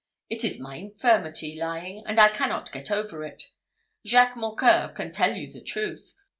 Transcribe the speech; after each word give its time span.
It 0.31 0.43
is 0.43 0.59
my 0.59 0.77
infirmity, 0.77 1.55
lying, 1.55 2.01
and 2.07 2.17
I 2.17 2.29
cannot 2.29 2.71
get 2.71 2.89
over 2.89 3.23
it. 3.23 3.51
Jacques 4.03 4.35
Mocqueur 4.35 4.91
can 4.95 5.11
tell 5.11 5.31
the 5.35 5.61
truth. 5.61 6.15